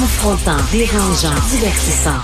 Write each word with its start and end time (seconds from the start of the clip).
Confrontant, 0.00 0.56
dérangeant, 0.72 1.34
divertissant. 1.50 2.22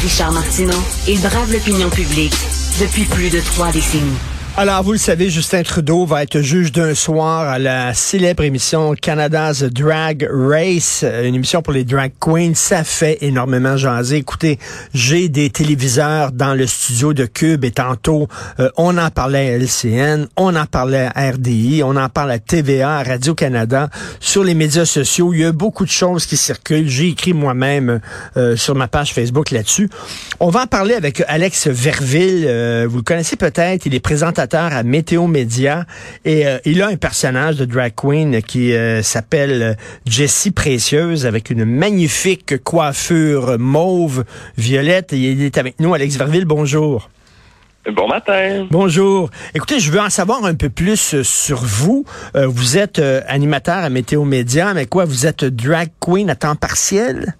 Richard 0.00 0.32
Martineau, 0.32 0.82
il 1.06 1.20
brave 1.20 1.52
l'opinion 1.52 1.90
publique 1.90 2.32
depuis 2.80 3.04
plus 3.04 3.28
de 3.28 3.38
trois 3.40 3.70
décennies. 3.70 4.16
Alors, 4.58 4.82
vous 4.82 4.92
le 4.92 4.98
savez, 4.98 5.28
Justin 5.28 5.62
Trudeau 5.62 6.06
va 6.06 6.22
être 6.22 6.40
juge 6.40 6.72
d'un 6.72 6.94
soir 6.94 7.46
à 7.46 7.58
la 7.58 7.92
célèbre 7.92 8.42
émission 8.42 8.94
Canada's 8.94 9.62
Drag 9.62 10.26
Race, 10.32 11.04
une 11.04 11.34
émission 11.34 11.60
pour 11.60 11.74
les 11.74 11.84
drag 11.84 12.12
queens. 12.18 12.54
Ça 12.54 12.82
fait 12.82 13.18
énormément 13.20 13.76
jaser. 13.76 14.16
Écoutez, 14.16 14.58
j'ai 14.94 15.28
des 15.28 15.50
téléviseurs 15.50 16.32
dans 16.32 16.54
le 16.54 16.66
studio 16.66 17.12
de 17.12 17.26
Cube 17.26 17.66
et 17.66 17.70
tantôt, 17.70 18.28
euh, 18.58 18.70
on 18.78 18.96
en 18.96 19.10
parlait 19.10 19.50
à 19.50 19.58
LCN, 19.58 20.26
on 20.38 20.56
en 20.56 20.64
parlait 20.64 21.10
à 21.14 21.32
RDI, 21.32 21.82
on 21.84 21.94
en 21.94 22.08
parle 22.08 22.30
à 22.30 22.38
TVA, 22.38 22.96
à 22.96 23.02
Radio-Canada, 23.02 23.90
sur 24.20 24.42
les 24.42 24.54
médias 24.54 24.86
sociaux. 24.86 25.34
Il 25.34 25.40
y 25.40 25.44
a 25.44 25.52
beaucoup 25.52 25.84
de 25.84 25.90
choses 25.90 26.24
qui 26.24 26.38
circulent. 26.38 26.88
J'ai 26.88 27.08
écrit 27.08 27.34
moi-même 27.34 28.00
euh, 28.38 28.56
sur 28.56 28.74
ma 28.74 28.88
page 28.88 29.12
Facebook 29.12 29.50
là-dessus. 29.50 29.90
On 30.40 30.48
va 30.48 30.62
en 30.62 30.66
parler 30.66 30.94
avec 30.94 31.22
Alex 31.28 31.66
Verville. 31.66 32.46
Euh, 32.48 32.86
vous 32.88 32.96
le 32.96 33.02
connaissez 33.02 33.36
peut-être. 33.36 33.84
Il 33.84 33.94
est 33.94 34.00
présentateur 34.00 34.45
à 34.54 34.82
Météo 34.82 35.26
Média 35.26 35.84
et 36.24 36.46
euh, 36.46 36.58
il 36.64 36.82
a 36.82 36.88
un 36.88 36.96
personnage 36.96 37.56
de 37.56 37.64
drag 37.64 37.92
queen 37.94 38.42
qui 38.42 38.72
euh, 38.72 39.02
s'appelle 39.02 39.76
Jessie 40.06 40.50
Précieuse 40.50 41.26
avec 41.26 41.50
une 41.50 41.64
magnifique 41.64 42.62
coiffure 42.62 43.58
mauve 43.58 44.24
violette. 44.56 45.12
Il 45.12 45.42
est 45.42 45.58
avec 45.58 45.80
nous, 45.80 45.92
Alex 45.94 46.16
Verville. 46.16 46.44
Bonjour. 46.44 47.10
Bon 47.92 48.08
matin. 48.08 48.66
Bonjour. 48.70 49.30
Écoutez, 49.54 49.78
je 49.78 49.92
veux 49.92 50.00
en 50.00 50.10
savoir 50.10 50.44
un 50.44 50.54
peu 50.54 50.68
plus 50.68 51.14
euh, 51.14 51.22
sur 51.22 51.62
vous. 51.62 52.04
vous 52.34 52.78
êtes 52.78 53.00
animateur 53.28 53.76
à 53.76 53.90
Météo 53.90 54.24
Média, 54.24 54.74
mais 54.74 54.86
quoi, 54.86 55.04
vous 55.04 55.26
êtes 55.26 55.44
drag 55.44 55.90
queen 56.00 56.30
à 56.30 56.34
temps 56.34 56.56
partiel? 56.56 57.36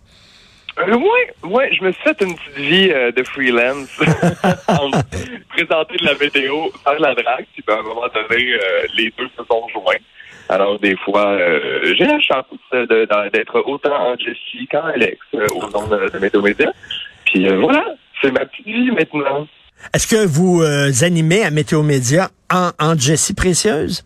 Euh, 0.78 0.94
oui, 0.94 1.50
ouais, 1.50 1.70
je 1.72 1.82
me 1.82 1.92
suis 1.92 2.02
fait 2.02 2.20
une 2.20 2.34
petite 2.34 2.56
vie 2.56 2.90
euh, 2.92 3.10
de 3.10 3.22
freelance. 3.22 3.88
présenter 5.48 5.96
de 5.96 6.04
la 6.04 6.14
météo, 6.14 6.68
faire 6.84 7.00
la 7.00 7.14
drague, 7.14 7.46
puis 7.54 7.64
ben, 7.66 7.76
à 7.76 7.78
un 7.78 7.82
moment 7.82 8.06
donné, 8.14 8.52
euh, 8.52 8.86
les 8.96 9.12
deux 9.16 9.28
se 9.36 9.42
sont 9.44 9.66
joints. 9.72 9.94
Alors, 10.48 10.78
des 10.78 10.96
fois, 10.98 11.36
j'ai 11.82 12.04
la 12.04 12.20
chance 12.20 12.44
d'être 13.32 13.62
autant 13.66 14.12
en 14.12 14.16
Jessie 14.16 14.68
qu'en 14.70 14.84
Alex 14.84 15.18
au 15.32 15.68
nom 15.70 15.88
de, 15.88 16.18
Météo 16.20 16.40
Média. 16.40 16.70
Puis 17.24 17.48
voilà, 17.48 17.84
c'est 18.22 18.30
ma 18.30 18.46
petite 18.46 18.66
vie 18.66 18.92
maintenant. 18.92 19.48
Est-ce 19.92 20.06
que 20.06 20.24
vous 20.24 20.62
animez 21.02 21.42
à 21.42 21.50
Météo 21.50 21.82
Média 21.82 22.28
en, 22.48 22.70
en 22.78 22.96
Jessie 22.96 23.34
Précieuse? 23.34 24.04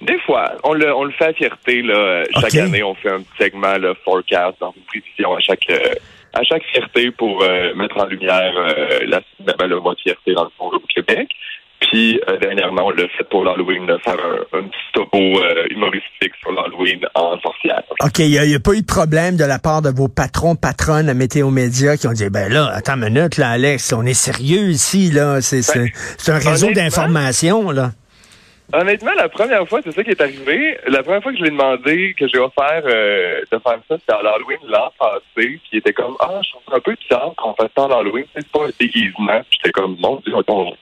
Des 0.00 0.18
fois, 0.20 0.52
on 0.64 0.72
le, 0.72 0.94
on 0.94 1.04
le 1.04 1.12
fait 1.12 1.26
à 1.26 1.32
fierté. 1.32 1.82
Là. 1.82 2.24
Chaque 2.40 2.54
année, 2.54 2.82
on 2.82 2.94
fait 2.94 3.10
un 3.10 3.20
petit 3.20 3.44
segment 3.44 3.76
là, 3.76 3.94
forecast 4.04 4.56
dans 4.60 4.72
une 4.74 4.82
prévision 4.84 5.34
à 5.34 5.40
chaque 5.40 5.68
euh, 5.70 5.94
à 6.32 6.42
chaque 6.44 6.62
fierté 6.72 7.10
pour 7.10 7.42
euh, 7.42 7.74
mettre 7.74 7.98
en 7.98 8.06
lumière 8.06 8.52
euh, 8.56 9.00
la, 9.06 9.20
ben, 9.58 9.66
le 9.66 9.80
mois 9.80 9.94
de 9.94 10.00
fierté 10.00 10.32
dans 10.32 10.44
le 10.44 10.50
fond 10.56 10.70
au 10.72 10.80
Québec. 10.94 11.28
Puis 11.80 12.20
dernièrement, 12.42 12.86
on 12.86 12.90
l'a 12.90 13.08
fait 13.08 13.24
pour 13.30 13.42
l'Halloween, 13.42 13.86
faire 14.04 14.14
un, 14.14 14.58
un, 14.58 14.62
petit 14.64 14.92
topo 14.92 15.18
humoristique 15.70 16.32
sur 16.38 16.52
l'Halloween 16.52 17.00
en 17.14 17.40
sorcière. 17.40 17.82
OK, 18.04 18.18
il 18.18 18.28
n'y 18.28 18.54
a, 18.54 18.60
pas 18.60 18.74
eu 18.74 18.82
de 18.82 18.86
problème 18.86 19.36
de 19.36 19.44
la 19.44 19.58
part 19.58 19.80
de 19.80 19.88
vos 19.88 20.06
patrons, 20.06 20.56
patronnes 20.56 21.08
à 21.08 21.14
Météo 21.14 21.50
Média 21.50 21.96
qui 21.96 22.06
ont 22.06 22.12
dit 22.12 22.28
ben 22.28 22.52
là, 22.52 22.70
attends 22.74 22.96
une 22.96 23.08
minute, 23.14 23.38
là, 23.38 23.52
Alex, 23.52 23.94
on 23.94 24.04
est 24.04 24.14
sérieux 24.14 24.68
ici, 24.68 25.10
là. 25.10 25.40
C'est 25.40 25.62
ben, 25.74 25.88
un 26.28 26.38
réseau 26.38 26.70
d'information, 26.70 27.70
là. 27.70 27.92
Honnêtement, 28.72 29.12
la 29.16 29.28
première 29.28 29.66
fois, 29.68 29.80
c'est 29.82 29.90
ça 29.90 30.04
qui 30.04 30.10
est 30.10 30.20
arrivé. 30.20 30.78
La 30.86 31.02
première 31.02 31.22
fois 31.22 31.32
que 31.32 31.38
je 31.38 31.42
l'ai 31.42 31.50
demandé, 31.50 32.14
que 32.16 32.28
j'ai 32.28 32.38
offert 32.38 32.82
euh, 32.84 33.40
de 33.50 33.58
faire 33.58 33.78
ça, 33.88 33.98
c'était 33.98 34.12
à 34.12 34.22
l'Halloween 34.22 34.58
l'an 34.68 34.92
passé. 34.96 35.20
Puis 35.34 35.60
il 35.72 35.78
était 35.78 35.92
comme, 35.92 36.16
ah, 36.20 36.40
je 36.44 36.50
trouve 36.50 36.62
un 36.72 36.80
peu 36.80 36.94
bizarre 36.94 37.34
qu'on 37.36 37.54
fasse 37.54 37.70
ça 37.76 37.86
à 37.86 37.88
l'Halloween. 37.88 38.26
C'est 38.34 38.48
pas 38.48 38.66
un 38.66 38.70
déguisement. 38.78 39.40
J'étais 39.50 39.72
comme, 39.72 39.96
Dieu, 39.96 40.34
on, 40.46 40.72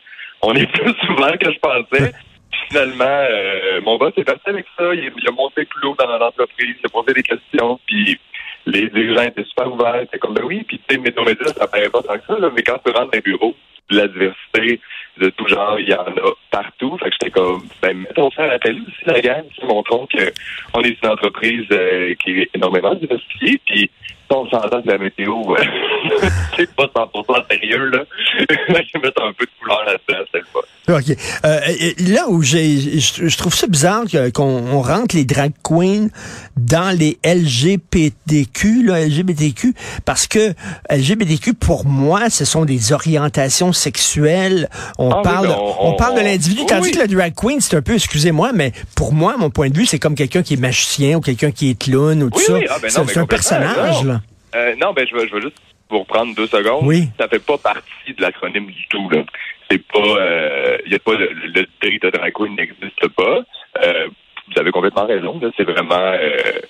on 0.43 0.54
est 0.54 0.71
plus 0.71 0.94
souvent 1.06 1.32
que 1.32 1.50
je 1.50 1.59
pensais. 1.60 2.12
Puis 2.50 2.60
finalement, 2.69 3.04
euh, 3.31 3.81
mon 3.81 3.97
boss 3.97 4.12
est 4.19 4.25
parti 4.25 4.50
avec 4.50 4.66
ça. 4.76 4.94
Il, 4.94 5.10
a 5.26 5.32
monté 5.32 5.65
plus 5.65 5.88
haut 5.88 5.97
dans 5.99 6.19
l'entreprise. 6.19 6.76
Il 6.78 6.87
a 6.87 6.88
posé 6.91 7.15
des 7.15 7.22
questions. 7.22 7.81
Puis 7.87 8.20
les 8.66 8.91
dirigeants 8.91 9.22
étaient 9.22 9.44
super 9.44 9.72
ouverts. 9.72 10.00
C'était 10.03 10.19
comme, 10.19 10.34
ben 10.34 10.44
oui. 10.44 10.62
Puis 10.69 10.78
tu 10.87 10.94
sais, 10.94 11.00
météo 11.00 11.25
ça 11.56 11.66
paraît 11.66 11.88
pas 11.88 12.03
tant 12.03 12.19
que 12.19 12.26
ça. 12.26 12.50
Mais 12.55 12.62
quand 12.62 12.78
tu 12.84 12.93
rentres 12.93 13.06
dans 13.06 13.10
les 13.15 13.22
bureaux, 13.22 13.55
la 13.91 14.09
diversité 14.09 14.81
de 15.18 15.30
tout 15.30 15.46
genre, 15.48 15.78
il 15.78 15.88
y 15.88 15.94
en 15.94 16.02
a 16.02 16.32
partout. 16.50 16.96
Fait 16.98 17.10
que 17.10 17.16
j'étais 17.20 17.30
comme, 17.30 17.62
ben, 17.82 17.96
mettons 17.98 18.30
ça 18.30 18.44
à 18.44 18.46
la 18.46 18.58
télé 18.58 18.80
aussi, 18.80 19.04
la 19.06 19.20
gang. 19.20 19.44
Montrons 19.62 20.06
qu'on 20.06 20.82
est 20.82 21.02
une 21.02 21.08
entreprise 21.08 21.66
euh, 21.72 22.14
qui 22.14 22.40
est 22.40 22.50
énormément 22.54 22.94
diversifiée. 22.94 23.60
On 24.30 24.48
s'entend 24.48 24.82
que 24.82 24.88
la 24.88 24.98
météo, 24.98 25.34
c'est 26.56 26.70
pas 26.74 26.84
100% 26.84 27.50
sérieux, 27.50 27.86
là. 27.86 28.04
je 28.38 28.44
vais 28.54 29.00
mettre 29.02 29.22
un 29.22 29.32
peu 29.32 29.44
de 29.44 29.50
couleur 29.60 29.84
là-dedans, 29.84 30.24
c'est 30.32 30.38
le 30.38 30.44
fun. 30.52 30.60
OK. 30.88 31.16
Euh, 31.44 31.60
là 32.10 32.28
où 32.28 32.42
j'ai, 32.42 32.98
je, 32.98 33.36
trouve 33.36 33.54
ça 33.54 33.66
bizarre 33.66 34.04
qu'on 34.32 34.80
rentre 34.80 35.14
les 35.16 35.24
drag 35.24 35.52
queens 35.62 36.08
dans 36.56 36.96
les 36.96 37.18
LGBTQ, 37.24 38.84
là, 38.84 39.06
LGBTQ, 39.06 39.74
parce 40.04 40.26
que 40.26 40.54
LGBTQ, 40.90 41.54
pour 41.54 41.84
moi, 41.86 42.30
ce 42.30 42.44
sont 42.44 42.64
des 42.64 42.92
orientations 42.92 43.72
sexuelles. 43.72 44.68
On 44.98 45.10
ah 45.10 45.20
parle, 45.22 45.54
on, 45.80 45.94
parle 45.94 46.16
de 46.16 46.20
l'individu, 46.20 46.64
tandis 46.66 46.90
que 46.90 47.00
le 47.00 47.08
drag 47.08 47.34
queen, 47.34 47.60
c'est 47.60 47.76
un 47.76 47.82
peu, 47.82 47.94
excusez-moi, 47.94 48.52
mais 48.54 48.72
pour 48.96 49.12
moi, 49.12 49.36
mon 49.36 49.50
point 49.50 49.68
de 49.68 49.76
vue, 49.76 49.86
c'est 49.86 49.98
comme 49.98 50.14
quelqu'un 50.14 50.42
qui 50.42 50.54
est 50.54 50.60
magicien 50.60 51.18
ou 51.18 51.20
quelqu'un 51.20 51.50
qui 51.50 51.70
est 51.70 51.78
clown 51.78 52.22
ou 52.22 52.30
tout 52.30 52.40
ça. 52.40 52.54
Ah, 52.70 52.76
ben 52.80 52.90
c'est 52.90 53.18
un 53.18 53.26
personnage, 53.26 54.04
là. 54.04 54.17
Euh, 54.54 54.75
non, 54.76 54.92
ben 54.92 55.06
je 55.09 55.14
veux, 55.14 55.26
je 55.26 55.34
veux 55.34 55.41
juste 55.42 55.59
vous 55.91 56.00
reprendre 56.00 56.34
deux 56.34 56.47
secondes. 56.47 56.86
Oui. 56.86 57.09
Ça 57.19 57.28
fait 57.28 57.44
pas 57.44 57.59
partie 57.59 58.14
de 58.16 58.22
l'acronyme 58.22 58.66
du 58.66 58.88
tout. 58.88 59.09
Là. 59.10 59.22
C'est 59.70 59.82
pas, 59.86 59.98
il 59.98 60.16
euh, 60.19 60.78
y 60.86 60.94
a 60.94 60.98
pas 60.98 61.14
le, 61.14 61.31
le, 61.32 61.62
de 61.62 62.10
drag 62.10 62.32
queen 62.32 62.54
n'existe 62.56 63.08
pas. 63.16 63.41
Euh, 63.84 64.08
vous 64.50 64.60
avez 64.60 64.70
complètement 64.70 65.06
raison. 65.06 65.41
C'est 65.56 65.64
vraiment, 65.64 65.94
euh, 65.94 66.60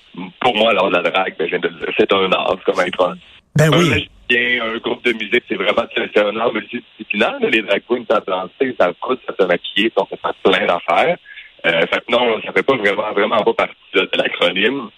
pour 0.40 0.56
moi, 0.56 0.70
alors 0.70 0.90
la 0.90 1.02
drague, 1.02 1.36
ben, 1.38 1.48
c'est 1.96 2.12
un 2.12 2.32
art, 2.32 2.58
comme 2.64 2.80
être 2.80 3.16
ben 3.56 3.72
un 3.72 3.78
oui. 3.78 4.08
un 4.30 4.78
groupe 4.78 5.04
de 5.04 5.12
musique, 5.12 5.44
c'est 5.48 5.56
vraiment 5.56 5.84
c'est 5.94 6.18
un 6.18 6.36
art 6.36 6.52
multidisciplinaire. 6.52 7.38
Les 7.40 7.62
drag 7.62 7.82
queens, 7.88 8.04
ça 8.08 8.20
danser, 8.20 8.74
ça 8.78 8.92
coûte, 9.00 9.20
ça 9.26 9.34
se 9.38 9.46
maquiller, 9.46 9.92
ça 9.96 10.04
fait 10.06 10.18
plein 10.42 10.66
d'affaires. 10.66 11.16
Euh, 11.66 11.80
fait 11.86 12.04
que 12.06 12.12
non, 12.12 12.40
ça 12.44 12.52
fait 12.52 12.62
pas 12.62 12.76
vraiment, 12.76 13.12
vraiment 13.12 13.42
pas 13.42 13.54
partie 13.54 13.74
de 13.94 14.08
l'acronyme. 14.14 14.90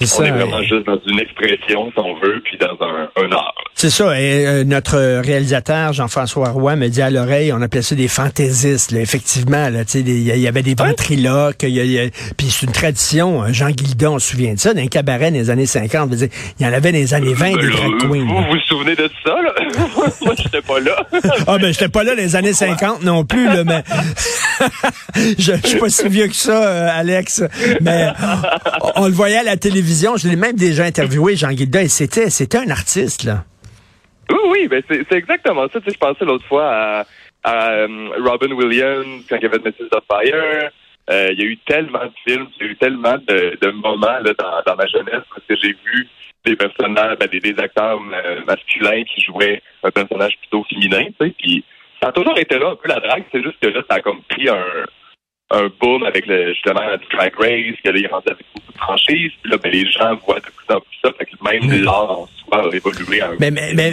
On 0.00 0.24
est 0.24 0.30
vraiment 0.30 0.62
juste 0.62 0.86
dans 0.86 1.00
une 1.06 1.20
expression, 1.20 1.90
si 1.92 1.98
on 1.98 2.14
veut, 2.20 2.40
puis 2.44 2.56
dans 2.58 2.76
un, 2.80 3.10
un 3.16 3.32
art. 3.32 3.54
C'est 3.80 3.90
ça. 3.90 4.20
Et 4.20 4.44
euh, 4.44 4.64
notre 4.64 4.98
réalisateur, 5.20 5.92
Jean-François 5.92 6.48
Roy, 6.48 6.74
me 6.74 6.88
dit 6.88 7.00
à 7.00 7.10
l'oreille, 7.10 7.52
on 7.52 7.62
appelait 7.62 7.82
ça 7.82 7.94
des 7.94 8.08
fantaisistes. 8.08 8.90
Là. 8.90 8.98
Effectivement, 8.98 9.70
il 9.94 10.20
y, 10.20 10.48
avait 10.48 10.64
des 10.64 10.74
ventriloques. 10.74 11.58
puis 11.58 12.50
c'est 12.50 12.66
une 12.66 12.72
tradition. 12.72 13.40
Hein. 13.40 13.52
Jean 13.52 13.70
Guildon, 13.70 14.16
on 14.16 14.18
se 14.18 14.32
souvient 14.32 14.54
de 14.54 14.58
ça, 14.58 14.74
d'un 14.74 14.88
cabaret 14.88 15.30
des 15.30 15.48
années 15.50 15.64
50. 15.64 16.10
Il 16.12 16.66
y 16.66 16.68
en 16.68 16.72
avait 16.72 16.90
dans 16.90 16.98
les 16.98 17.14
années 17.14 17.34
20 17.34 17.50
des 17.50 17.70
drag 17.70 17.90
queens. 18.00 18.26
Vous 18.26 18.50
vous 18.50 18.60
souvenez 18.66 18.96
de 18.96 19.08
ça? 19.24 19.36
Là? 19.40 19.54
Moi, 20.22 20.34
j'étais 20.36 20.60
pas 20.60 20.80
là. 20.80 20.96
ah 21.46 21.58
ben, 21.58 21.72
j'étais 21.72 21.88
pas 21.88 22.02
là 22.02 22.16
dans 22.16 22.22
les 22.22 22.34
années 22.34 22.54
50 22.54 23.04
non 23.04 23.24
plus. 23.24 23.44
Là, 23.44 23.62
mais 23.62 23.84
je, 25.38 25.52
je 25.52 25.68
suis 25.68 25.78
pas 25.78 25.88
si 25.88 26.08
vieux 26.08 26.26
que 26.26 26.34
ça, 26.34 26.66
euh, 26.66 26.88
Alex. 26.98 27.44
Mais 27.80 28.08
on, 28.82 29.02
on 29.02 29.06
le 29.06 29.14
voyait 29.14 29.38
à 29.38 29.44
la 29.44 29.56
télévision. 29.56 30.16
Je 30.16 30.26
l'ai 30.26 30.34
même 30.34 30.56
déjà 30.56 30.82
interviewé, 30.82 31.36
Jean 31.36 31.52
Guilda, 31.52 31.80
et 31.80 31.88
c'était, 31.88 32.28
c'était 32.28 32.58
un 32.58 32.70
artiste, 32.70 33.22
là. 33.22 33.44
Oui, 34.30 34.38
oui, 34.50 34.68
ben 34.68 34.82
c'est 34.88 35.16
exactement 35.16 35.68
ça. 35.68 35.80
Tu 35.80 35.86
sais, 35.86 35.94
je 35.94 35.98
pensais 35.98 36.24
l'autre 36.24 36.46
fois 36.46 36.68
à, 36.70 37.06
à 37.44 37.70
euh, 37.70 38.10
Robin 38.18 38.52
Williams 38.52 39.24
quand 39.28 39.36
il 39.36 39.42
y 39.42 39.46
avait 39.46 39.58
Mrs. 39.58 39.88
of 39.92 40.04
Fire. 40.10 40.70
Euh, 41.10 41.28
il 41.32 41.38
y 41.38 41.42
a 41.42 41.46
eu 41.46 41.56
tellement 41.66 42.04
de 42.04 42.12
films, 42.26 42.48
il 42.60 42.66
y 42.66 42.68
a 42.68 42.72
eu 42.72 42.76
tellement 42.76 43.16
de, 43.26 43.56
de 43.60 43.70
moments 43.70 44.18
là, 44.20 44.32
dans, 44.38 44.62
dans 44.66 44.76
ma 44.76 44.86
jeunesse 44.86 45.24
parce 45.30 45.46
que 45.48 45.56
j'ai 45.56 45.72
vu 45.72 46.06
des 46.44 46.54
personnages, 46.54 47.16
ben, 47.18 47.28
des, 47.28 47.58
acteurs 47.58 47.98
euh, 48.12 48.40
masculins 48.46 49.02
qui 49.04 49.22
jouaient 49.22 49.62
un 49.82 49.90
personnage 49.90 50.36
plutôt 50.38 50.64
féminin, 50.68 51.06
tu 51.18 51.26
sais, 51.26 51.34
puis 51.38 51.64
ça 52.02 52.10
a 52.10 52.12
toujours 52.12 52.38
été 52.38 52.58
là 52.58 52.70
un 52.70 52.76
peu 52.76 52.88
la 52.88 53.00
drague, 53.00 53.24
c'est 53.32 53.42
juste 53.42 53.58
que 53.60 53.68
là, 53.68 53.80
ça 53.88 53.96
a 53.96 54.00
comme 54.00 54.20
pris 54.28 54.48
un, 54.48 54.62
un 55.50 55.70
boom 55.80 56.02
avec 56.04 56.26
le, 56.26 56.52
justement 56.52 56.80
du 56.80 57.16
Drag 57.16 57.32
Race, 57.38 57.76
que 57.82 57.90
là, 57.90 57.98
il 57.98 58.04
est 58.04 58.08
rendu 58.08 58.26
avec 58.30 58.44
beaucoup 58.54 58.72
de 58.72 58.78
franchises, 58.78 59.32
puis 59.42 59.50
là, 59.50 59.56
ben, 59.56 59.72
les 59.72 59.90
gens 59.90 60.14
voient 60.26 60.40
de 60.40 60.42
plus 60.42 60.74
en 60.74 60.80
plus 60.80 60.98
ça, 61.02 61.10
fait 61.16 61.24
que 61.24 61.30
même 61.42 61.84
l'art 61.84 62.10
en 62.10 62.28
soi 62.44 62.70
a 62.70 62.76
évolué 62.76 63.22
un 63.22 63.30
mais, 63.38 63.50
mais, 63.50 63.72
mais, 63.74 63.92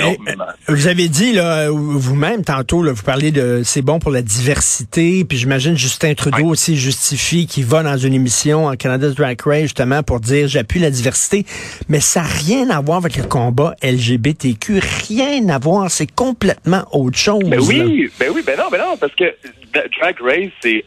vous 0.67 0.87
avez 0.87 1.07
dit, 1.07 1.31
là, 1.31 1.69
vous-même, 1.69 2.43
tantôt, 2.43 2.83
là, 2.83 2.91
vous 2.91 3.03
parlez 3.03 3.31
de 3.31 3.61
c'est 3.63 3.81
bon 3.81 3.99
pour 3.99 4.11
la 4.11 4.21
diversité, 4.21 5.23
puis 5.23 5.37
j'imagine 5.37 5.77
Justin 5.77 6.13
Trudeau 6.13 6.47
aussi 6.47 6.75
justifie 6.75 7.47
qu'il 7.47 7.65
va 7.65 7.83
dans 7.83 7.97
une 7.97 8.13
émission 8.13 8.65
en 8.65 8.75
Canada's 8.75 9.15
Drag 9.15 9.39
Race, 9.45 9.63
justement, 9.63 10.03
pour 10.03 10.19
dire 10.19 10.49
j'appuie 10.49 10.79
la 10.79 10.91
diversité, 10.91 11.45
mais 11.87 12.01
ça 12.01 12.21
n'a 12.21 12.27
rien 12.27 12.69
à 12.69 12.81
voir 12.81 12.97
avec 12.97 13.15
le 13.15 13.23
combat 13.23 13.75
LGBTQ, 13.81 14.81
rien 15.07 15.47
à 15.47 15.57
voir, 15.57 15.89
c'est 15.89 16.11
complètement 16.11 16.83
autre 16.91 17.17
chose. 17.17 17.43
Ben 17.45 17.61
oui, 17.61 18.11
ben 18.19 18.29
oui, 18.33 18.43
ben 18.45 18.57
non, 18.57 18.65
ben 18.69 18.79
non, 18.79 18.97
parce 18.97 19.15
que 19.15 19.33
Drag 19.73 20.19
Race, 20.19 20.51
c'est 20.61 20.83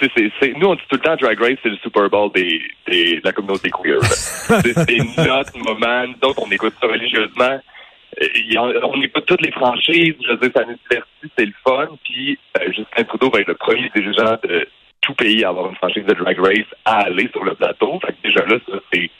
c'est, 0.00 0.52
nous, 0.56 0.68
on 0.68 0.74
dit 0.74 0.82
tout 0.88 0.96
le 0.96 1.00
temps 1.00 1.16
Drag 1.16 1.38
Race, 1.40 1.58
c'est 1.62 1.70
le 1.70 1.76
Super 1.76 2.08
Bowl 2.08 2.30
des, 2.32 2.62
des, 2.86 3.16
de 3.16 3.24
la 3.24 3.32
communauté 3.32 3.70
queer. 3.70 4.00
c'est, 4.02 4.98
notre 5.16 5.58
moment. 5.58 6.06
Nous 6.06 6.28
autres, 6.28 6.42
on 6.46 6.50
écoute 6.50 6.74
ça 6.80 6.86
religieusement. 6.86 7.58
on 8.84 9.02
écoute 9.02 9.26
toutes 9.26 9.42
les 9.42 9.52
franchises. 9.52 10.14
Je 10.24 10.30
veux 10.32 10.38
dire, 10.38 10.50
ça 10.54 10.64
nous 10.64 10.78
divertit, 10.88 11.32
c'est 11.36 11.46
le 11.46 11.54
fun. 11.64 11.88
Puis, 12.04 12.38
euh, 12.60 12.66
Justin 12.66 13.04
Trudeau 13.04 13.30
va 13.30 13.40
être 13.40 13.48
le 13.48 13.54
premier 13.54 13.90
dirigeant 13.94 14.36
de 14.44 14.68
tout 15.00 15.14
pays 15.14 15.44
à 15.44 15.48
avoir 15.48 15.68
une 15.68 15.76
franchise 15.76 16.04
de 16.04 16.14
Drag 16.14 16.38
Race 16.38 16.66
à 16.84 17.06
aller 17.06 17.28
sur 17.32 17.44
le 17.44 17.54
plateau. 17.54 17.98
Fait 18.00 18.12
que 18.12 18.28
déjà 18.28 18.44
là, 18.46 18.56
ça, 18.68 18.78
c'est, 18.92 19.10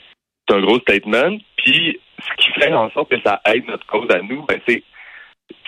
c'est 0.47 0.55
un 0.55 0.61
gros 0.61 0.79
statement. 0.79 1.37
Puis, 1.57 1.99
ce 2.19 2.43
qui 2.43 2.51
fait 2.59 2.73
en 2.73 2.89
sorte 2.91 3.09
que 3.11 3.21
ça 3.21 3.41
aide 3.45 3.67
notre 3.67 3.85
cause 3.85 4.09
à 4.11 4.21
nous, 4.21 4.45
ben, 4.45 4.59
c'est 4.67 4.83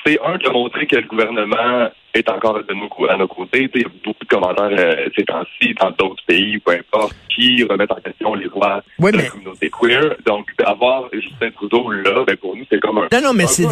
c'est 0.06 0.20
un 0.24 0.38
de 0.38 0.50
montrer 0.50 0.88
que 0.88 0.96
le 0.96 1.08
gouvernement 1.08 1.90
est 2.14 2.30
encore 2.30 2.56
de 2.56 3.10
à 3.10 3.18
nos 3.18 3.28
côtés. 3.28 3.70
Il 3.74 3.82
y 3.82 3.86
a 3.86 3.88
beaucoup 4.04 4.24
de 4.24 4.30
commentaires 4.30 4.70
euh, 4.78 5.08
ces 5.16 5.24
temps-ci 5.24 5.74
dans 5.80 5.92
d'autres 5.92 6.24
pays, 6.28 6.60
peu 6.60 6.74
importe, 6.74 7.16
qui 7.34 7.64
remettent 7.64 7.92
en 7.92 8.02
question 8.02 8.34
les 8.34 8.48
droits 8.50 8.82
de 9.00 9.18
la 9.18 9.24
communauté 9.24 9.70
queer. 9.70 10.16
Donc, 10.26 10.48
d'avoir 10.60 11.06
Justin 11.14 11.52
Trudeau 11.52 11.90
là, 11.90 12.24
ben, 12.28 12.36
pour 12.36 12.56
nous, 12.56 12.66
c'est 12.70 12.80
comme 12.80 12.98
un... 12.98 13.08
Non, 13.14 13.22
non, 13.24 13.34
mais 13.34 13.48
c'est... 13.48 13.66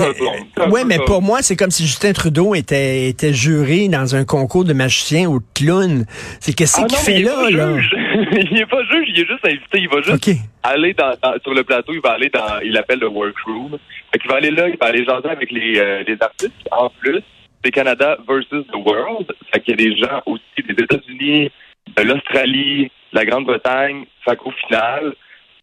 Oui, 0.72 0.82
mais 0.86 1.00
pour 1.06 1.22
moi, 1.22 1.40
c'est 1.42 1.56
comme 1.56 1.72
si 1.72 1.86
Justin 1.86 2.14
Trudeau 2.14 2.56
était, 2.56 3.10
était 3.10 3.34
juré 3.34 3.88
dans 3.90 4.16
un 4.16 4.24
concours 4.24 4.64
de 4.64 4.74
magicien 4.74 5.28
ou 5.28 5.40
de 5.40 5.46
clown. 5.54 6.06
C'est 6.40 6.54
qu'est-ce 6.54 6.80
ah 6.82 6.86
qu'il 6.86 6.98
fait 6.98 7.20
là, 7.20 7.50
là? 7.50 7.76
il 8.52 8.60
est 8.60 8.66
pas 8.66 8.84
juge, 8.84 9.08
il 9.10 9.20
est 9.22 9.28
juste 9.28 9.46
invité. 9.46 9.80
Il 9.80 9.90
va 9.90 10.02
juste 10.02 10.30
aller 10.64 10.94
dans, 10.94 11.14
sur 11.42 11.54
le 11.54 11.64
plateau, 11.64 11.94
il 11.94 12.02
va 12.02 12.12
aller 12.12 12.30
dans... 12.30 12.60
Il 12.64 12.78
appelle 12.78 13.00
le 13.00 13.08
workroom. 13.08 13.78
Fait 14.12 14.20
il 14.24 14.30
va 14.30 14.38
aller 14.38 14.52
là, 14.52 14.70
il 14.70 14.78
va 14.78 14.88
aller 14.88 15.06
jaser 15.06 15.30
avec 15.30 15.52
les, 15.52 15.80
euh, 15.80 16.04
les 16.08 16.18
artistes. 16.22 16.54
En 16.72 16.90
plus, 16.90 17.22
c'est 17.64 17.72
Canada 17.72 18.18
versus 18.28 18.66
the 18.68 18.76
world. 18.76 19.32
Fait 19.54 19.62
qu'il 19.62 19.80
y 19.80 19.88
a 19.88 19.90
des 19.90 19.98
gens 19.98 20.22
aussi 20.26 20.68
des 20.68 20.84
États-Unis, 20.84 21.52
de 21.96 22.04
l'Australie, 22.04 22.92
de 23.14 23.18
la 23.18 23.26
Grande-Bretagne. 23.26 24.06
Fait 24.26 24.36
qu'au 24.36 24.52
final, 24.52 25.14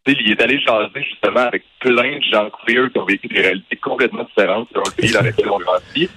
il 0.07 0.31
est 0.31 0.41
allé 0.41 0.59
jaser 0.59 1.03
justement 1.03 1.41
avec 1.41 1.63
plein 1.79 2.17
de 2.17 2.23
gens 2.31 2.49
queer 2.65 2.89
qui 2.91 2.97
ont 2.97 3.05
vécu 3.05 3.27
des 3.27 3.41
réalités 3.41 3.75
complètement 3.75 4.23
différentes 4.23 4.69
sur 4.71 4.83
le 4.83 4.91
pays 4.91 5.11
dans 5.11 5.21
lequel 5.21 5.49
on 5.49 5.59
grandit. 5.59 6.09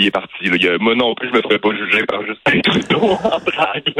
Est 0.00 0.10
parti. 0.12 0.44
Là. 0.44 0.78
moi 0.78 0.94
non 0.94 1.14
plus, 1.14 1.28
je 1.28 1.34
me 1.34 1.42
ferais 1.42 1.58
pas 1.58 1.70
juger 1.70 2.06
par 2.06 2.24
Justin 2.24 2.60
Trudeau 2.60 3.00
en 3.02 3.38
drague. 3.40 3.94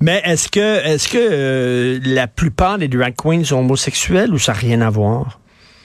Mais 0.00 0.20
est-ce 0.24 0.50
que 0.50 0.86
est-ce 0.86 1.08
que 1.08 1.18
euh, 1.18 1.98
la 2.04 2.26
plupart 2.26 2.76
des 2.76 2.88
drag 2.88 3.14
queens 3.16 3.42
sont 3.44 3.60
homosexuels 3.60 4.32
ou 4.32 4.38
ça 4.38 4.52
n'a 4.52 4.58
rien 4.58 4.80
à 4.82 4.90
voir? 4.90 5.38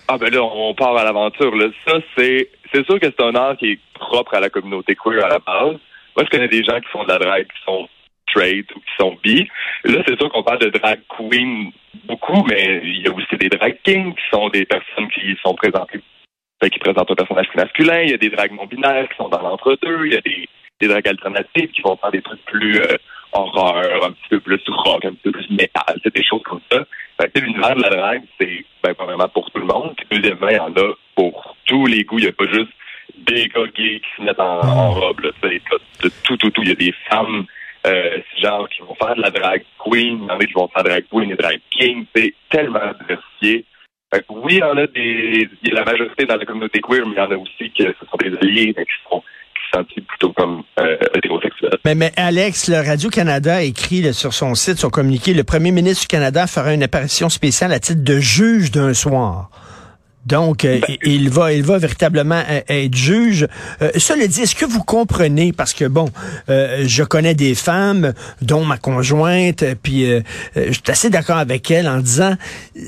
Ah 0.10 0.18
ben 0.18 0.30
là, 0.34 0.44
on 0.44 0.74
part 0.74 0.98
à 0.98 1.06
l'aventure. 1.06 1.56
Là. 1.56 1.68
Ça, 1.88 2.00
c'est 2.18 2.50
c'est 2.74 2.86
sûr 2.86 3.00
que 3.00 3.08
c'est 3.08 3.24
un 3.24 3.36
art 3.36 3.56
qui 3.58 3.72
est 3.72 3.80
propre 3.94 4.36
à 4.36 4.40
la 4.42 4.50
communauté 4.50 4.96
queer 4.96 5.24
à 5.24 5.30
la 5.30 5.40
base. 5.40 5.78
Moi, 6.16 6.26
je 6.26 6.30
connais 6.30 6.50
des 6.50 6.64
gens 6.64 6.80
qui 6.80 6.90
font 6.92 7.04
de 7.04 7.10
la 7.10 7.18
drague, 7.18 7.48
qui 7.48 7.64
sont 7.66 7.88
straight 8.30 8.70
ou 8.76 8.80
qui 8.80 8.92
sont 9.00 9.18
bi. 9.24 9.48
Là, 9.86 10.02
c'est 10.08 10.18
sûr 10.18 10.30
qu'on 10.30 10.44
parle 10.44 10.60
de 10.60 10.70
drag 10.70 11.00
queen 11.08 11.72
beaucoup, 12.06 12.44
mais 12.48 12.82
il 12.84 13.02
y 13.04 13.08
a 13.08 13.12
aussi 13.12 13.38
des 13.40 13.50
drag 13.50 13.78
kings 13.84 14.14
qui 14.14 14.24
sont 14.32 14.50
des 14.50 14.66
personnes 14.66 15.08
qui 15.10 15.36
sont 15.44 15.54
présentées, 15.56 16.02
qui 16.68 16.80
présentent 16.80 17.12
un 17.12 17.16
personnage 17.16 17.48
masculin. 17.56 18.02
Il 18.02 18.12
y 18.12 18.14
a 18.14 18.18
des 18.18 18.30
drags 18.30 18.52
non 18.52 18.66
binaires 18.66 19.08
qui 19.10 19.16
sont 19.16 19.30
dans 19.30 19.42
l'entre-deux. 19.42 20.06
Il 20.06 20.14
y 20.14 20.18
a 20.18 20.22
des, 20.22 20.50
des 20.82 20.88
drags 20.88 21.08
alternatives 21.08 21.72
qui 21.72 21.82
vont 21.82 21.96
faire 21.98 22.12
des 22.12 22.22
trucs 22.22 22.44
plus 22.46 22.82
euh, 22.82 22.98
horreur, 23.32 24.06
un 24.06 24.12
petit 24.12 24.30
peu 24.30 24.40
plus 24.40 24.62
rock, 24.68 25.06
un 25.06 25.14
petit 25.14 25.24
peu 25.24 25.32
plus 25.32 25.50
métal, 25.52 26.00
c'est 26.04 26.14
des 26.14 26.24
choses 26.24 26.42
comme 26.44 26.62
ça. 26.72 26.84
Fait 27.20 27.32
que 27.32 27.40
l'univers 27.40 27.76
de 27.76 27.82
la 27.82 27.90
drague, 27.90 28.24
c'est 28.40 28.66
ben, 28.84 28.94
vraiment 28.98 29.28
pour 29.30 29.50
tout 29.52 29.60
le 29.60 29.66
monde. 29.66 29.94
Deuxièmement, 30.12 30.50
il 30.50 30.56
y 30.56 30.60
en 30.60 30.74
a 30.74 30.94
pour 31.16 31.56
tous 31.66 31.86
les 31.86 32.04
goûts. 32.04 32.20
Il 32.20 32.24
n'y 32.24 32.30
a 32.30 32.34
pas 32.34 32.52
juste 32.52 32.72
des 33.18 33.48
gars 33.50 33.66
gays 33.76 34.00
qui 34.00 34.10
se 34.18 34.22
mettent 34.24 34.40
en, 34.40 34.92
robe. 34.92 35.20
Là, 35.22 35.32
de 35.44 36.10
tout, 36.24 36.38
tout, 36.38 36.50
tout. 36.50 36.62
Il 36.64 36.70
y 36.70 36.72
a 36.72 36.76
des 36.76 36.94
femmes 37.10 37.46
euh, 37.86 38.18
genre 38.42 38.68
qui 38.70 38.82
vont 38.82 38.96
faire 38.96 39.16
de 39.16 39.22
la 39.22 39.32
drag 39.32 39.64
queen, 39.80 40.20
il 40.24 40.28
y 40.28 40.32
en 40.32 40.38
a 40.38 40.46
qui 40.46 40.54
vont 40.54 40.68
faire 40.70 40.84
drag 40.84 41.06
queen 41.12 41.32
et 41.32 41.36
drag 41.36 41.60
king. 41.72 42.06
C'est 42.16 42.34
tellement 42.50 42.92
diversifié. 43.02 43.66
Oui, 44.30 44.56
il 44.56 44.58
y 44.58 44.64
en 44.64 44.78
a 44.78 44.88
des. 44.88 45.48
Il 45.62 45.70
y 45.70 45.72
a 45.72 45.76
la 45.76 45.86
majorité 45.86 46.26
dans 46.26 46.36
la 46.36 46.46
communauté 46.46 46.82
queer, 46.82 47.06
mais 47.06 47.14
il 47.14 47.18
y 47.18 47.22
en 47.22 47.32
a 47.32 47.36
aussi 47.36 47.72
que 47.78 47.84
ce 47.84 48.06
sont 48.10 48.18
des 48.18 48.36
alliés 48.38 48.74
qui 48.74 49.10
sont 49.10 49.22
senti 49.72 50.02
plutôt 50.02 50.34
comme 50.34 50.64
euh, 50.80 50.98
hétérosexuel. 51.14 51.78
Mais, 51.86 51.94
mais 51.94 52.12
Alex, 52.16 52.70
le 52.70 52.78
Radio-Canada 52.78 53.58
a 53.58 53.62
écrit 53.62 54.14
sur 54.14 54.34
son 54.34 54.56
site, 54.56 54.78
son 54.78 54.90
communiqué, 54.90 55.34
le 55.34 55.44
premier 55.44 55.72
ministre 55.72 56.02
du 56.02 56.08
Canada 56.08 56.48
fera 56.48 56.74
une 56.74 56.82
apparition 56.82 57.30
spéciale 57.30 57.72
à 57.72 57.80
titre 57.80 58.04
de 58.04 58.18
juge 58.20 58.72
d'un 58.72 58.94
soir. 58.94 59.52
Donc, 60.30 60.64
euh, 60.64 60.80
ben, 60.80 60.96
il 61.04 61.30
va, 61.32 61.52
il 61.52 61.64
va 61.64 61.80
véritablement 61.80 62.44
euh, 62.48 62.62
être 62.70 62.96
juge. 62.96 63.48
Euh, 63.82 63.90
cela 63.98 64.28
dit, 64.28 64.42
est-ce 64.42 64.56
que 64.56 64.66
vous 64.66 64.84
comprenez 64.84 65.52
parce 65.54 65.74
que 65.74 65.86
bon, 65.86 66.10
euh, 66.50 66.84
je 66.86 67.04
connais 67.04 67.34
des 67.34 67.56
femmes, 67.56 68.14
dont 68.44 68.64
ma 68.64 68.78
conjointe, 68.78 69.64
puis 69.82 70.06
je 70.56 70.72
suis 70.72 70.84
assez 70.88 71.10
d'accord 71.10 71.38
avec 71.38 71.72
elle 71.72 71.88
en 71.88 72.00
disant, 72.00 72.36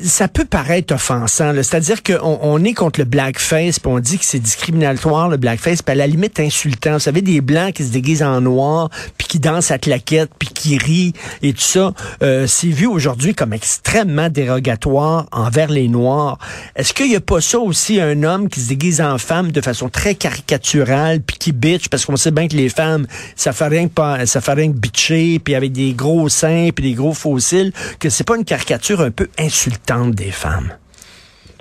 ça 0.04 0.28
peut 0.28 0.46
paraître 0.46 0.94
offensant. 0.94 1.52
C'est-à-dire 1.56 2.04
qu'on 2.04 2.40
on 2.42 2.64
est 2.64 2.74
contre 2.74 3.00
le 3.00 3.06
blackface, 3.06 3.80
puis 3.80 3.92
on 3.92 4.00
dit 4.00 4.20
que 4.20 4.26
c'est 4.26 4.40
discriminatoire 4.40 5.30
le 5.30 5.38
blackface, 5.38 5.82
puis 5.82 5.94
à 5.94 5.96
la 5.96 6.08
limite 6.08 6.40
insultant. 6.40 6.94
Vous 6.94 7.00
savez, 7.00 7.22
des 7.22 7.42
blancs 7.42 7.74
qui 7.74 7.84
se 7.84 7.92
déguisent 7.92 8.24
en 8.24 8.40
noir, 8.42 8.90
puis 9.18 9.28
qui 9.28 9.40
dansent 9.40 9.72
à 9.72 9.80
claquette, 9.80 10.30
puis 10.38 10.50
qui 10.50 10.78
rient 10.78 11.14
et 11.42 11.54
tout 11.54 11.62
ça, 11.62 11.94
c'est 12.22 12.68
vu 12.68 12.86
aujourd'hui 12.86 13.34
comme 13.34 13.54
extrêmement 13.54 14.30
dérogatoire 14.30 15.26
envers 15.32 15.70
les 15.70 15.88
noirs. 15.88 16.38
Est-ce 16.76 16.94
qu'il 16.94 17.12
y 17.12 17.16
a 17.16 17.22
pas 17.32 17.40
ça 17.40 17.60
aussi 17.60 18.02
un 18.02 18.24
homme 18.24 18.50
qui 18.50 18.60
se 18.60 18.68
déguise 18.68 19.00
en 19.00 19.18
femme 19.18 19.54
de 19.54 19.62
façon 19.62 19.88
très 19.88 20.16
caricaturale 20.16 21.20
puis 21.26 21.38
qui 21.38 21.54
bitch 21.54 21.88
parce 21.88 22.06
qu'on 22.06 22.18
sait 22.18 22.32
bien 22.32 22.50
que 22.50 22.58
les 22.58 22.68
femmes 22.68 23.06
ça 23.38 23.54
fait 23.54 23.70
rien 23.70 23.88
que 23.88 23.94
pas 23.94 24.26
ça 24.26 24.42
fait 24.42 24.52
rien 24.52 24.70
que 24.70 24.78
bitcher 24.78 25.40
puis 25.40 25.56
avec 25.56 25.72
des 25.72 25.94
gros 25.94 26.28
seins 26.28 26.72
puis 26.76 26.84
des 26.84 26.94
gros 26.94 27.14
fossiles 27.14 27.72
que 28.02 28.10
c'est 28.10 28.28
pas 28.28 28.36
une 28.36 28.44
caricature 28.44 29.00
un 29.00 29.12
peu 29.12 29.30
insultante 29.40 30.12
des 30.12 30.30
femmes. 30.30 30.76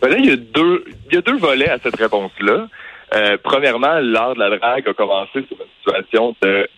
Ben 0.03 0.11
là, 0.11 0.17
il 0.19 0.27
y 0.27 0.33
a 0.33 0.37
deux 0.37 0.85
il 1.09 1.15
y 1.15 1.19
a 1.19 1.21
deux 1.21 1.39
volets 1.39 1.71
à 1.71 1.79
cette 1.81 1.95
réponse 1.95 2.33
là. 2.41 2.67
Euh, 3.15 3.37
premièrement, 3.41 4.00
l'art 4.00 4.35
de 4.35 4.41
la 4.41 4.59
drague 4.59 4.89
a 4.89 4.95
commencé 4.95 5.47
sur 5.47 5.57
une 5.57 5.71
situation 5.79 6.35
de 6.43 6.69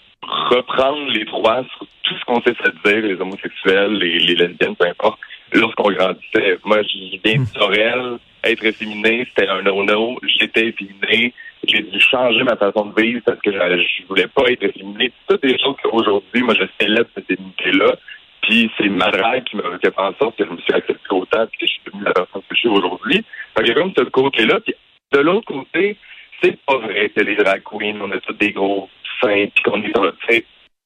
reprendre 0.51 1.11
les 1.13 1.25
droits 1.25 1.65
sur 1.79 1.87
tout 2.03 2.15
ce 2.21 2.25
qu'on 2.27 2.43
sait 2.43 2.55
se 2.63 2.91
dire, 2.91 3.03
les 3.07 3.19
homosexuels, 3.19 3.95
les, 3.95 4.19
les 4.19 4.35
lesbiennes, 4.35 4.77
peu 4.77 4.87
importe, 4.87 5.19
lorsqu'on 5.55 5.91
grandissait. 5.93 6.59
Moi, 6.65 6.83
je 6.83 7.19
viens 7.25 7.41
de 7.41 7.49
Sorel, 7.59 8.19
être 8.45 8.65
efféminé, 8.65 9.27
c'était 9.29 9.49
un 9.49 9.63
no-no. 9.63 10.19
J'étais 10.27 10.69
efféminé. 10.69 11.33
J'ai 11.67 11.83
dû 11.83 12.01
changer 12.01 12.43
ma 12.43 12.57
façon 12.57 12.87
de 12.87 13.01
vivre 13.01 13.23
parce 13.25 13.41
que 13.41 13.53
je, 13.53 14.07
voulais 14.09 14.27
pas 14.27 14.43
être 14.49 14.63
efféminé. 14.65 15.13
Toutes 15.29 15.43
des 15.43 15.59
choses 15.59 15.77
qu'aujourd'hui, 15.83 16.43
moi, 16.43 16.55
je 16.55 16.65
célèbre 16.81 17.09
cette 17.15 17.27
féminité-là. 17.27 17.97
Puis 18.43 18.71
c'est 18.77 18.89
ma 18.89 19.11
drague 19.11 19.45
qui 19.45 19.57
m'a 19.57 19.63
fait 19.81 19.95
en 19.97 20.13
sorte 20.15 20.37
que 20.37 20.45
je 20.45 20.51
me 20.51 20.59
suis 20.59 20.75
accepté 20.75 21.07
autant 21.11 21.45
et 21.45 21.47
que 21.47 21.53
je 21.61 21.67
suis 21.67 21.83
devenu 21.87 22.03
la 22.05 22.13
personne 22.13 22.43
que 22.43 22.55
je 22.55 22.59
suis 22.59 22.69
aujourd'hui. 22.69 23.25
Fait 23.57 23.65
que 23.65 23.73
comme 23.73 23.93
ce 23.97 24.03
côté-là. 24.03 24.59
Puis 24.61 24.75
de 25.13 25.19
l'autre 25.21 25.47
côté, 25.47 25.97
c'est 26.43 26.59
pas 26.67 26.79
vrai 26.79 27.11
que 27.11 27.21
les 27.21 27.37
drag 27.37 27.63
queens, 27.63 28.01
on 28.01 28.11
a 28.11 28.19
tous 28.19 28.33
des 28.33 28.51
gros 28.51 28.89
seins 29.21 29.47
puis 29.55 29.63
qu'on 29.63 29.81
est 29.83 29.93
dans 29.93 30.03
le 30.03 30.13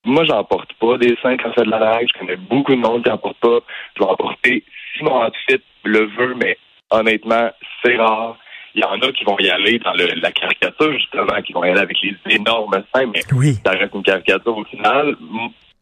moi, 0.07 0.25
j'en 0.25 0.45
porte 0.45 0.73
pas 0.75 0.99
des 0.99 1.17
seins 1.21 1.37
quand 1.37 1.51
c'est 1.57 1.65
de 1.65 1.71
la 1.71 1.81
drague. 1.81 2.07
Je 2.15 2.19
connais 2.21 2.37
beaucoup 2.37 2.71
de 2.71 2.81
monde 2.81 3.03
qui 3.03 3.11
en 3.11 3.19
porte 3.19 3.39
pas. 3.39 3.59
Je 3.97 4.05
vais 4.05 4.09
en 4.09 4.15
porter 4.15 4.63
si 4.97 5.03
mon 5.03 5.27
outfit 5.27 5.61
le 5.83 6.07
veut, 6.07 6.35
mais 6.37 6.57
honnêtement, 6.91 7.51
c'est 7.83 7.97
rare. 7.97 8.37
Il 8.75 8.83
y 8.83 8.85
en 8.85 9.01
a 9.01 9.13
qui 9.13 9.25
vont 9.25 9.39
y 9.39 9.49
aller 9.49 9.79
dans 9.79 9.95
le, 9.95 10.07
la 10.21 10.31
caricature, 10.33 10.93
justement, 10.93 11.41
qui 11.43 11.53
vont 11.55 11.65
y 11.65 11.71
aller 11.71 11.81
avec 11.81 11.97
les 12.03 12.35
énormes 12.35 12.83
seins, 12.95 13.07
mais 13.07 13.23
ça 13.65 13.71
reste 13.71 13.95
une 13.95 14.03
caricature 14.03 14.57
au 14.57 14.65
final. 14.65 15.17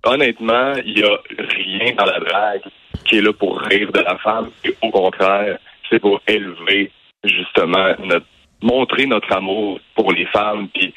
Honnêtement, 0.04 0.74
il 0.84 0.94
n'y 0.94 1.02
a 1.02 1.18
rien 1.38 1.94
dans 1.96 2.04
la 2.04 2.20
drague 2.20 2.62
qui 3.04 3.18
est 3.18 3.22
là 3.22 3.32
pour 3.32 3.58
rire 3.60 3.90
de 3.90 4.00
la 4.00 4.16
femme. 4.18 4.50
Et 4.64 4.74
au 4.82 4.90
contraire, 4.90 5.58
c'est 5.90 5.98
pour 5.98 6.20
élever, 6.28 6.92
justement, 7.24 7.94
notre 8.04 8.26
montrer 8.64 9.06
notre 9.06 9.30
amour 9.32 9.78
pour 9.94 10.12
les 10.12 10.26
femmes. 10.26 10.68
Puis 10.74 10.94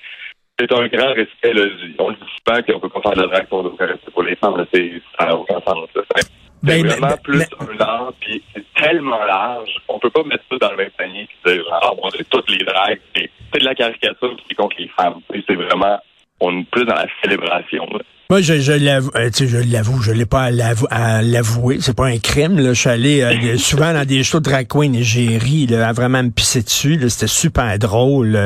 c'est 0.60 0.72
un 0.72 0.88
grand 0.88 1.14
respect. 1.14 1.54
Là. 1.54 1.66
On 2.00 2.10
le 2.10 2.16
dit 2.16 2.22
souvent 2.46 2.62
qu'on 2.64 2.80
peut 2.80 2.90
pas 2.90 3.02
faire 3.02 3.14
de 3.14 3.22
la 3.22 3.28
drague 3.28 3.48
pour 3.48 3.64
respect 3.64 4.12
pour 4.12 4.24
les 4.24 4.36
femmes. 4.36 4.66
C'est, 4.74 5.02
ça 5.20 5.26
n'a 5.26 5.36
aucun 5.36 5.60
sens. 5.62 5.88
C'est 5.96 6.32
ben, 6.64 6.88
vraiment 6.88 7.18
plus 7.24 7.44
un 7.60 7.80
art, 7.80 8.14
puis 8.20 8.42
c'est 8.54 8.66
tellement 8.74 9.24
large, 9.24 9.70
on 9.88 10.00
peut 10.00 10.10
pas 10.10 10.24
mettre 10.24 10.44
ça 10.50 10.58
dans 10.58 10.72
le 10.72 10.78
même 10.78 10.90
panier 10.98 11.28
et 11.46 11.50
dire 11.50 11.64
ah 11.72 11.92
bon 11.96 12.10
c'est 12.10 12.28
toutes 12.30 12.50
les 12.50 12.66
dragues, 12.66 13.00
c'est 13.16 13.60
de 13.60 13.64
la 13.64 13.76
caricature 13.76 14.36
qui 14.48 14.56
contre 14.56 14.76
les 14.80 14.88
femmes. 14.88 15.22
C'est 15.32 15.54
vraiment 15.54 16.00
on 16.40 16.60
est 16.60 16.70
plus 16.72 16.86
dans 16.86 16.96
la 16.96 17.08
célébration. 17.22 17.88
Moi, 18.30 18.42
je, 18.42 18.60
je 18.60 18.74
l'avoue, 18.74 19.10
euh, 19.16 19.30
tu 19.30 19.46
sais, 19.46 19.48
je 19.48 19.72
l'avoue, 19.72 20.02
je 20.02 20.12
l'ai 20.12 20.26
pas 20.26 20.50
à 20.92 21.22
l'avouer. 21.22 21.78
C'est 21.80 21.96
pas 21.96 22.08
un 22.08 22.18
crime. 22.18 22.58
Là. 22.58 22.74
Je 22.74 22.80
suis 22.82 22.90
allé 22.90 23.22
euh, 23.22 23.58
souvent 23.58 23.94
dans 23.94 24.04
des 24.04 24.22
shows 24.26 24.42
de 24.42 24.50
drag 24.50 24.68
queen 24.68 24.94
et 24.96 25.04
j'ai 25.04 25.38
ri, 25.38 25.66
là, 25.66 25.88
à 25.88 25.94
vraiment 25.94 26.22
me 26.22 26.30
pisser 26.30 26.62
dessus. 26.62 27.00
C'était 27.08 27.28
super 27.28 27.80
drôle. 27.80 28.38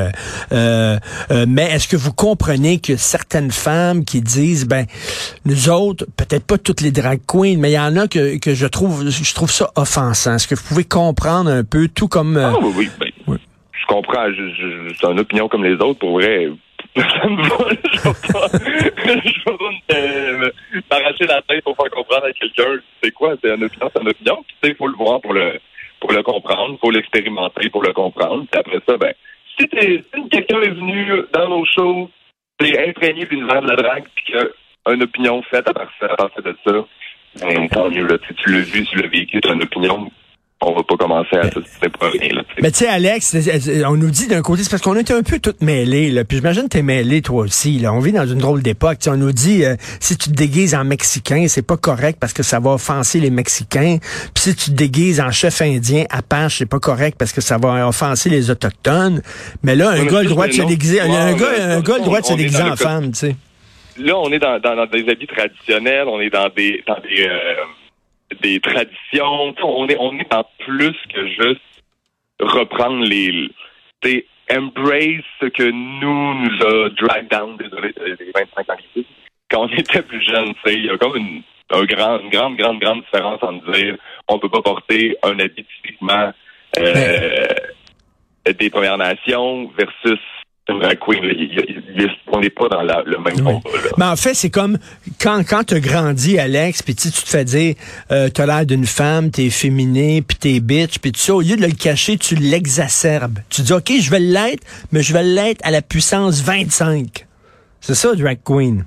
Euh, 0.51 0.99
mais 1.47 1.63
est-ce 1.71 1.87
que 1.87 1.97
vous 1.97 2.13
comprenez 2.13 2.79
que 2.79 2.95
certaines 2.95 3.49
femmes 3.49 4.05
qui 4.05 4.21
disent, 4.21 4.67
ben, 4.67 4.85
nous 5.45 5.69
autres, 5.69 6.05
peut-être 6.15 6.45
pas 6.45 6.59
toutes 6.59 6.81
les 6.81 6.91
drag 6.91 7.19
queens, 7.27 7.55
mais 7.57 7.71
il 7.71 7.75
y 7.75 7.79
en 7.79 7.97
a 7.97 8.07
que, 8.07 8.37
que 8.37 8.53
je 8.53 8.67
trouve, 8.67 9.09
je 9.09 9.33
trouve 9.33 9.49
ça 9.49 9.71
offensant. 9.75 10.35
Est-ce 10.35 10.47
que 10.47 10.53
vous 10.53 10.63
pouvez 10.67 10.83
comprendre 10.83 11.49
un 11.49 11.63
peu, 11.63 11.87
tout 11.87 12.07
comme. 12.07 12.37
Ah, 12.37 12.53
oui, 12.61 12.71
oui, 12.77 12.89
ben, 12.99 13.09
oui. 13.25 13.37
Je 13.71 13.85
comprends. 13.87 14.27
c'est 15.01 15.11
une 15.11 15.19
opinion 15.19 15.47
comme 15.47 15.63
les 15.63 15.73
autres. 15.73 15.97
Pour 15.97 16.19
vrai, 16.19 16.49
ça 16.95 17.27
me 17.29 17.41
va, 17.41 17.69
je 17.93 18.31
pas, 18.33 18.47
je 19.25 20.51
m'arracher 20.89 21.25
la 21.25 21.41
tête 21.41 21.63
pour 21.63 21.75
faire 21.75 21.89
comprendre 21.91 22.25
à 22.25 22.33
quelqu'un 22.33 22.79
c'est 23.03 23.11
quoi, 23.11 23.35
c'est 23.41 23.53
une 23.53 23.63
opinion, 23.63 23.89
c'est 23.93 24.01
une 24.01 24.09
opinion. 24.09 24.45
Tu 24.47 24.55
sais, 24.63 24.69
il 24.69 24.75
faut 24.75 24.87
le 24.87 24.95
voir 24.95 25.21
pour 25.21 25.33
le 25.33 25.59
pour 25.99 26.11
le 26.11 26.23
comprendre, 26.23 26.73
il 26.73 26.79
faut 26.79 26.91
l'expérimenter 26.91 27.69
pour 27.69 27.83
le 27.83 27.93
comprendre. 27.93 28.45
Puis 28.51 28.59
après 28.59 28.79
ça, 28.87 28.97
ben, 28.97 29.13
si, 29.57 29.67
si 29.71 30.29
quelqu'un 30.29 30.61
est 30.61 30.69
venu 30.69 31.23
dans 31.31 31.49
nos 31.49 31.65
shows, 31.65 32.09
t'es 32.57 32.89
imprégné 32.89 33.25
d'une 33.25 33.39
l'univers 33.39 33.61
de 33.61 33.69
la 33.69 33.75
drague, 33.75 34.05
puis 34.15 34.25
qu'il 34.25 34.37
a 34.37 34.93
une 34.93 35.03
opinion 35.03 35.41
faite 35.43 35.67
à 35.67 35.73
partir, 35.73 36.09
de 36.43 36.55
ça, 36.65 36.85
ben, 37.39 37.67
tant 37.69 37.89
mieux, 37.89 38.07
là. 38.07 38.17
Tu, 38.17 38.51
l'as 38.51 38.61
vu, 38.61 38.85
tu 38.85 38.97
l'as 38.97 39.07
vécu, 39.07 39.39
tu 39.39 39.49
as 39.49 39.53
une 39.53 39.63
opinion, 39.63 40.11
on 40.63 40.73
va 40.73 40.83
pas 40.83 40.95
commencer 40.95 41.35
à 41.35 41.49
se 41.49 41.59
pas 41.59 42.09
rien. 42.09 42.35
Là, 42.35 42.43
mais 42.61 42.71
tu 42.71 42.79
sais, 42.79 42.87
Alex, 42.87 43.35
on 43.87 43.97
nous 43.97 44.11
dit 44.11 44.27
d'un 44.27 44.41
côté, 44.41 44.63
c'est 44.63 44.69
parce 44.69 44.83
qu'on 44.83 44.95
est 44.95 45.09
un 45.09 45.23
peu 45.23 45.39
toutes 45.39 45.61
mêlés. 45.61 46.11
Là. 46.11 46.23
Puis 46.23 46.37
j'imagine 46.37 46.63
que 46.63 46.69
t'es 46.69 46.83
mêlé 46.83 47.21
toi 47.23 47.43
aussi. 47.43 47.79
Là. 47.79 47.91
On 47.93 47.99
vit 47.99 48.11
dans 48.11 48.27
une 48.27 48.37
drôle 48.37 48.61
d'époque. 48.61 48.99
On 49.07 49.17
nous 49.17 49.31
dit, 49.31 49.65
euh, 49.65 49.75
si 49.99 50.17
tu 50.17 50.29
te 50.29 50.35
déguises 50.35 50.75
en 50.75 50.83
Mexicain, 50.83 51.45
c'est 51.47 51.65
pas 51.65 51.77
correct 51.77 52.17
parce 52.21 52.33
que 52.33 52.43
ça 52.43 52.59
va 52.59 52.71
offenser 52.71 53.19
les 53.19 53.31
Mexicains. 53.31 53.97
Puis 54.35 54.43
si 54.43 54.55
tu 54.55 54.71
te 54.71 54.75
déguises 54.75 55.19
en 55.19 55.31
chef 55.31 55.61
indien, 55.61 56.05
Apache, 56.11 56.59
c'est 56.59 56.69
pas 56.69 56.79
correct 56.79 57.15
parce 57.17 57.33
que 57.33 57.41
ça 57.41 57.57
va 57.57 57.87
offenser 57.87 58.29
les 58.29 58.51
Autochtones. 58.51 59.23
Mais 59.63 59.75
là, 59.75 59.89
un 59.89 60.05
gars 60.05 60.19
a 60.19 60.23
le 60.23 60.29
droit 60.29 60.47
de 60.47 60.53
se 60.53 60.61
déguiser. 60.61 61.01
Un 61.01 61.33
gars, 61.33 61.49
un 61.59 61.81
gars 61.81 61.97
le 61.97 62.03
droit 62.03 62.21
de 62.21 62.25
se 62.25 62.33
déguiser 62.33 62.63
en 62.63 62.75
femme, 62.75 63.11
tu 63.11 63.17
sais. 63.17 63.35
Là, 63.97 64.17
on 64.17 64.31
est 64.31 64.39
dans, 64.39 64.57
dans, 64.59 64.85
des 64.85 65.07
habits 65.09 65.27
traditionnels, 65.27 66.07
on 66.07 66.21
est 66.21 66.29
dans 66.29 66.49
des, 66.49 66.81
dans 66.87 66.97
des 67.01 67.25
euh, 67.27 67.53
des 68.41 68.59
traditions. 68.59 69.53
On 69.63 69.87
est, 69.87 69.97
on 69.99 70.17
est 70.19 70.31
dans 70.31 70.45
plus 70.59 70.95
que 71.13 71.27
juste 71.27 71.61
reprendre 72.39 73.05
les. 73.05 73.49
embrace 74.51 75.23
ce 75.39 75.45
que 75.45 75.63
nous 75.63 76.33
nous 76.33 76.65
a 76.65 76.89
drag 76.89 77.29
down, 77.29 77.57
désolé, 77.57 77.93
les 78.05 78.31
25 78.33 78.69
ans 78.69 79.03
Quand 79.49 79.61
on 79.63 79.69
était 79.69 80.01
plus 80.01 80.21
jeune, 80.21 80.53
il 80.67 80.85
y 80.85 80.89
a 80.89 80.97
comme 80.97 81.15
une, 81.15 81.41
un 81.71 81.83
grand, 81.85 82.19
une 82.19 82.29
grande, 82.29 82.57
grande, 82.57 82.79
grande 82.79 83.01
différence 83.01 83.41
entre 83.41 83.71
dire 83.71 83.95
on 84.27 84.39
peut 84.39 84.49
pas 84.49 84.61
porter 84.61 85.15
un 85.23 85.39
habit 85.39 85.65
typiquement 85.75 86.33
euh, 86.77 87.47
des 88.45 88.69
Premières 88.69 88.97
Nations 88.97 89.71
versus 89.77 90.19
on 90.69 92.39
n'est 92.39 92.49
pas 92.49 92.67
dans 92.69 92.81
le 92.81 93.17
même 93.17 93.41
combat. 93.41 93.59
Mais 93.97 94.05
en 94.05 94.15
fait, 94.15 94.33
c'est 94.33 94.49
comme 94.49 94.77
quand, 95.21 95.43
quand 95.47 95.63
tu 95.63 95.79
grandis, 95.79 96.39
Alex, 96.39 96.81
puis 96.81 96.95
tu 96.95 97.11
te 97.11 97.29
fais 97.29 97.43
dire, 97.43 97.75
euh, 98.11 98.29
t'as 98.29 98.45
l'air 98.45 98.65
d'une 98.65 98.85
femme, 98.85 99.31
t'es 99.31 99.49
féminé, 99.49 100.21
puis 100.21 100.37
t'es 100.37 100.59
bitch, 100.59 100.99
puis 100.99 101.11
ça, 101.15 101.35
au 101.35 101.41
lieu 101.41 101.55
de 101.55 101.61
le 101.61 101.71
cacher, 101.71 102.17
tu 102.17 102.35
l'exacerbes. 102.35 103.39
Tu 103.49 103.61
dis, 103.61 103.73
OK, 103.73 103.91
je 103.99 104.09
vais 104.09 104.19
l'être, 104.19 104.63
mais 104.91 105.01
je 105.01 105.13
vais 105.13 105.23
l'être 105.23 105.61
à 105.63 105.71
la 105.71 105.81
puissance 105.81 106.41
25. 106.41 107.25
C'est 107.79 107.95
ça, 107.95 108.13
drag 108.15 108.39
queen. 108.43 108.85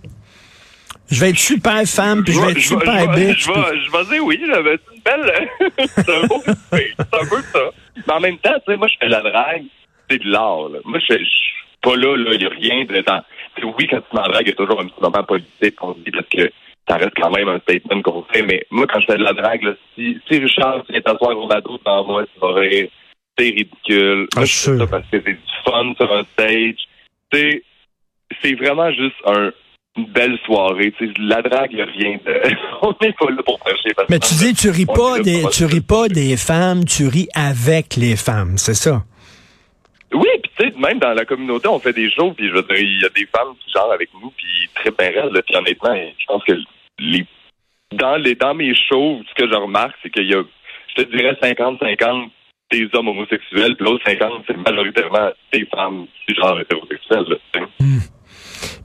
Je 1.10 1.20
vais 1.20 1.30
être 1.30 1.38
super 1.38 1.84
femme, 1.84 2.24
puis 2.24 2.32
je 2.32 2.40
vais 2.40 2.52
être 2.52 2.60
super 2.60 3.12
bitch. 3.14 3.44
Je 3.44 3.50
vais, 3.50 4.14
dire 4.14 4.24
oui, 4.24 4.40
c'est 4.40 4.46
une 4.46 5.02
belle... 5.04 5.48
c'est 5.94 6.08
un 6.08 6.26
beau 6.26 6.42
c'est 6.44 7.00
un 7.00 7.26
peu 7.26 7.42
ça. 7.52 7.60
Mais 8.06 8.12
en 8.12 8.20
même 8.20 8.38
temps, 8.38 8.54
tu 8.66 8.72
sais, 8.72 8.76
moi, 8.76 8.88
je 8.88 8.94
fais 8.98 9.08
la 9.08 9.20
drague, 9.20 9.64
c'est 10.08 10.18
de 10.18 10.30
l'art. 10.30 10.70
Moi, 10.84 10.98
je, 11.08 11.14
pas 11.84 11.96
là, 11.96 12.16
là, 12.16 12.30
il 12.32 12.38
n'y 12.38 12.46
a 12.46 12.48
rien 12.48 12.84
de. 12.84 13.04
Oui, 13.78 13.86
quand 13.86 14.00
tu 14.00 14.16
m'en 14.16 14.22
drague, 14.22 14.46
il 14.46 14.48
y 14.48 14.52
a 14.52 14.56
toujours 14.56 14.80
un 14.80 14.86
petit 14.86 15.00
moment 15.00 15.22
politique 15.22 15.76
qu'on 15.76 15.92
dit 15.92 16.10
parce 16.10 16.28
que 16.28 16.50
ça 16.88 16.96
reste 16.96 17.14
quand 17.16 17.30
même 17.30 17.48
un 17.48 17.60
statement 17.60 18.02
qu'on 18.02 18.24
fait. 18.32 18.42
Mais 18.42 18.66
moi, 18.70 18.86
quand 18.86 19.00
je 19.00 19.06
fais 19.06 19.18
de 19.18 19.22
la 19.22 19.32
drague, 19.32 19.62
là, 19.62 19.74
si, 19.94 20.18
si 20.26 20.38
Richard 20.38 20.84
vient 20.88 21.00
t'asseoir 21.00 21.38
au 21.38 21.46
bateau 21.46 21.78
devant 21.78 22.04
moi, 22.04 22.24
tu 22.24 22.40
vas 22.40 22.54
rire. 22.54 22.88
C'est 23.38 23.44
ridicule. 23.44 24.28
Ah, 24.34 24.40
moi, 24.40 24.44
je 24.44 24.54
fais 24.54 24.78
ça 24.78 24.86
parce 24.86 25.06
que 25.10 25.22
c'est 25.24 25.32
du 25.32 25.38
fun 25.64 25.94
sur 25.96 26.12
un 26.12 26.24
stage. 26.24 26.76
C'est, 27.32 27.62
c'est 28.42 28.54
vraiment 28.54 28.90
juste 28.92 29.16
un, 29.26 29.50
une 29.96 30.06
belle 30.06 30.38
soirée. 30.44 30.92
sais, 30.98 31.08
la 31.18 31.42
drague, 31.42 31.70
il 31.72 31.82
rien 31.82 32.18
de. 32.24 32.40
On 32.82 32.94
n'est 33.00 33.12
pas 33.12 33.30
là 33.30 33.42
pour 33.44 33.58
prêcher. 33.58 33.90
Mais 34.08 34.18
tu 34.18 34.34
dis, 34.34 34.54
tu 34.54 34.70
ris 34.70 34.86
pas 34.86 35.20
des, 35.20 35.42
tu 35.52 35.64
ris 35.64 35.80
pas 35.80 36.08
des 36.08 36.36
femmes, 36.36 36.84
tu 36.84 37.06
ris 37.08 37.28
avec 37.34 37.96
les 37.96 38.16
femmes, 38.16 38.56
c'est 38.56 38.74
ça? 38.74 39.02
Oui, 40.12 40.28
puis 40.42 40.52
tu 40.56 40.64
sais, 40.64 40.74
même 40.78 40.98
dans 40.98 41.14
la 41.14 41.24
communauté, 41.24 41.68
on 41.68 41.78
fait 41.78 41.92
des 41.92 42.10
shows, 42.10 42.32
puis 42.32 42.48
je 42.48 42.54
veux 42.54 42.62
dire, 42.62 42.76
il 42.76 43.00
y 43.00 43.04
a 43.04 43.08
des 43.08 43.26
femmes 43.26 43.54
qui 43.60 43.70
genre 43.72 43.92
avec 43.92 44.10
nous, 44.20 44.30
puis 44.36 44.46
très 44.74 44.90
bien 44.90 45.08
réelles, 45.08 45.42
puis 45.42 45.56
honnêtement, 45.56 45.94
je 45.94 46.24
pense 46.26 46.44
que 46.44 46.52
les 46.98 47.26
dans 47.92 48.16
les 48.16 48.34
dans 48.34 48.54
mes 48.54 48.74
shows, 48.74 49.22
ce 49.28 49.34
que 49.34 49.48
je 49.48 49.54
remarque, 49.54 49.96
c'est 50.02 50.10
qu'il 50.10 50.28
y 50.28 50.34
a, 50.34 50.42
je 50.96 51.02
te 51.02 51.16
dirais, 51.16 51.36
50-50 51.42 52.30
des 52.70 52.88
hommes 52.92 53.08
homosexuels, 53.08 53.76
puis 53.76 53.84
l'autre 53.84 54.04
50, 54.06 54.44
c'est 54.46 54.56
majoritairement 54.56 55.30
des 55.52 55.66
femmes 55.66 56.06
qui 56.26 56.34
genre 56.34 56.60
hétérosexuelles. 56.60 57.26
Là, 57.28 57.60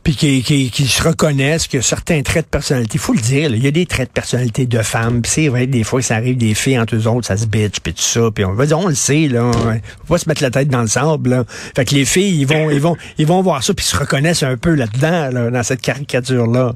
puis 0.10 0.16
qui, 0.16 0.42
qui, 0.42 0.72
qui, 0.72 0.86
se 0.86 1.08
reconnaissent 1.08 1.68
que 1.68 1.82
certains 1.82 2.24
traits 2.24 2.46
de 2.46 2.50
personnalité, 2.50 2.98
faut 2.98 3.14
le 3.14 3.20
dire, 3.20 3.52
il 3.52 3.64
y 3.64 3.68
a 3.68 3.72
des 3.72 3.86
traits 3.86 4.10
de 4.10 4.14
personnalité 4.14 4.66
de 4.66 4.80
femmes. 4.80 5.22
c'est 5.24 5.50
vrai, 5.50 5.68
des 5.68 5.84
fois, 5.84 6.02
ça 6.02 6.16
arrive 6.16 6.36
des 6.36 6.56
filles 6.56 6.80
entre 6.80 6.96
eux 6.96 7.08
autres, 7.08 7.28
ça 7.28 7.38
se 7.38 7.46
bitch, 7.46 7.80
puis 7.80 7.94
tout 7.94 8.02
ça. 8.02 8.32
Puis 8.34 8.44
on 8.44 8.54
va 8.54 8.66
dire, 8.66 8.80
on 8.80 8.88
le 8.88 8.96
sait, 8.96 9.28
là. 9.28 9.52
Faut 9.54 10.14
pas 10.16 10.18
se 10.18 10.28
mettre 10.28 10.42
la 10.42 10.50
tête 10.50 10.68
dans 10.68 10.82
le 10.82 10.88
sable, 10.88 11.30
là. 11.30 11.44
Fait 11.48 11.86
que 11.86 11.94
les 11.94 12.06
filles, 12.06 12.42
ils 12.42 12.48
vont, 12.48 12.72
ils 12.72 12.82
vont, 12.82 12.98
ils 13.20 13.28
vont 13.28 13.44
voir 13.44 13.62
ça, 13.62 13.76
puis 13.76 13.86
se 13.86 13.96
reconnaissent 13.96 14.42
un 14.42 14.58
peu 14.58 14.74
là-dedans, 14.74 15.30
là, 15.32 15.52
dans 15.52 15.64
cette 15.64 15.82
caricature-là. 15.82 16.74